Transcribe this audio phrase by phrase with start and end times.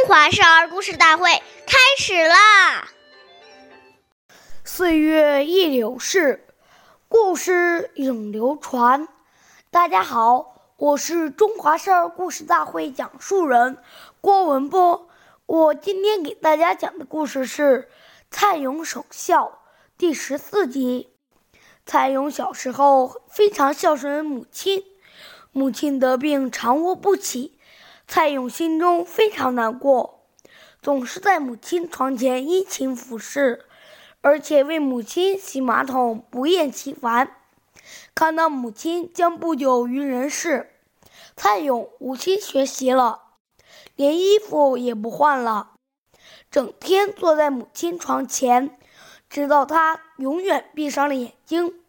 [0.00, 1.30] 中华少儿故事大会
[1.66, 2.88] 开始啦！
[4.64, 6.46] 岁月易流逝，
[7.06, 9.08] 故事永流传。
[9.70, 13.76] 大家好，我是中华少儿故事大会讲述人
[14.22, 15.06] 郭文波。
[15.44, 17.82] 我今天给大家讲的故事是
[18.30, 19.44] 《蔡勇守孝》
[19.98, 21.10] 第十四集。
[21.84, 24.82] 蔡勇小时候非常孝顺母亲，
[25.52, 27.58] 母亲得病常卧不起。
[28.12, 30.24] 蔡勇心中非常难过，
[30.82, 33.66] 总是在母亲床前殷勤服侍，
[34.20, 37.36] 而且为母亲洗马桶不厌其烦。
[38.12, 40.72] 看到母亲将不久于人世，
[41.36, 43.22] 蔡勇无心学习了，
[43.94, 45.74] 连衣服也不换了，
[46.50, 48.76] 整天坐在母亲床前，
[49.28, 51.80] 直到他永远闭上了眼睛。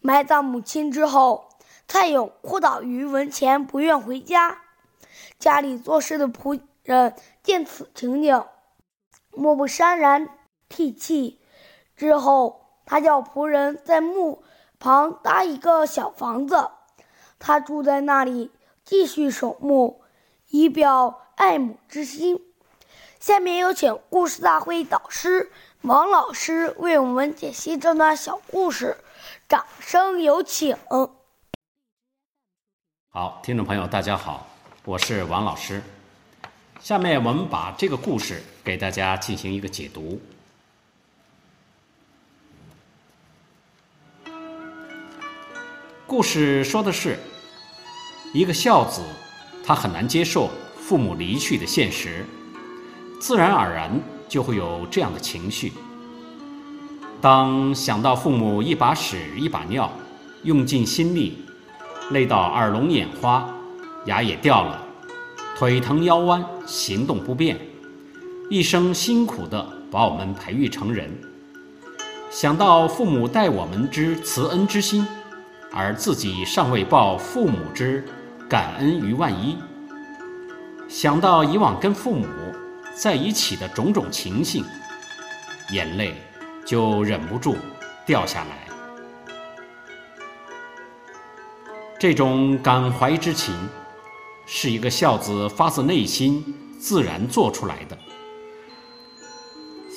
[0.00, 1.48] 埋葬母亲之后，
[1.88, 4.64] 蔡勇哭倒于坟前，不愿回家。
[5.40, 8.44] 家里做事的仆人见此情景，
[9.30, 10.28] 莫不潸然
[10.68, 11.40] 涕泣。
[11.96, 14.44] 之后，他叫仆人在墓
[14.78, 16.70] 旁搭一个小房子，
[17.38, 18.50] 他住在那里，
[18.84, 20.02] 继续守墓，
[20.48, 22.52] 以表爱母之心。
[23.18, 28.98] 下面有请故事大会导师王老师为我们解析这段小故事，
[29.48, 30.76] 掌声有请。
[33.08, 34.46] 好，听众朋友，大家好。
[34.86, 35.82] 我是王老师，
[36.80, 40.18] 下面我们把这个故事给大家进行一个解读。
[46.06, 47.18] 故事说的是，
[48.32, 49.02] 一个孝子，
[49.62, 52.24] 他很难接受父母离去的现实，
[53.20, 55.74] 自然而然就会有这样的情绪。
[57.20, 59.92] 当想到父母一把屎一把尿，
[60.42, 61.44] 用尽心力，
[62.12, 63.46] 累到耳聋眼花。
[64.06, 64.82] 牙也掉了，
[65.56, 67.58] 腿疼腰弯，行动不便，
[68.48, 71.10] 一生辛苦的把我们培育成人。
[72.30, 75.06] 想到父母待我们之慈恩之心，
[75.70, 78.02] 而自己尚未报父母之
[78.48, 79.58] 感恩于万一。
[80.88, 82.26] 想到以往跟父母
[82.94, 84.64] 在一起的种种情形，
[85.72, 86.14] 眼泪
[86.64, 87.56] 就忍不住
[88.06, 88.66] 掉下来。
[91.98, 93.54] 这种感怀之情。
[94.52, 96.44] 是一个孝子发自内心
[96.76, 97.96] 自然做出来的。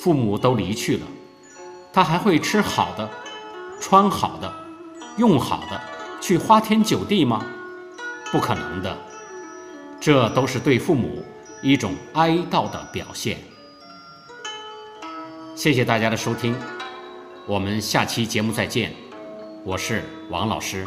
[0.00, 1.06] 父母都离去了，
[1.92, 3.10] 他还会吃好的、
[3.80, 4.54] 穿好的、
[5.16, 5.80] 用好的，
[6.20, 7.44] 去花天酒地吗？
[8.30, 8.96] 不可能的。
[10.00, 11.24] 这都是对父母
[11.60, 13.38] 一种哀悼的表现。
[15.56, 16.54] 谢谢大家的收听，
[17.44, 18.94] 我们下期节目再见。
[19.64, 20.86] 我是王老师。